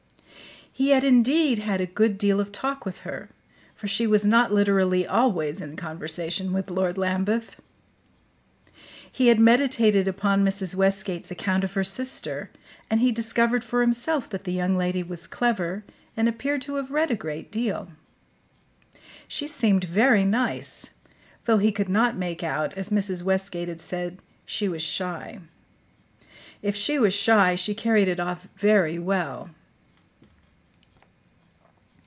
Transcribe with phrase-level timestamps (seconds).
[0.73, 3.29] He had indeed had a good deal of talk with her,
[3.75, 7.57] for she was not literally always in conversation with Lord Lambeth.
[9.11, 10.73] He had meditated upon Mrs.
[10.73, 12.49] Westgate's account of her sister,
[12.89, 15.83] and he discovered for himself that the young lady was clever,
[16.17, 17.89] and appeared to have read a great deal.
[19.27, 20.91] She seemed very nice,
[21.45, 23.21] though he could not make out, as Mrs.
[23.23, 25.39] Westgate had said, she was shy.
[26.63, 29.49] If she was shy, she carried it off very well.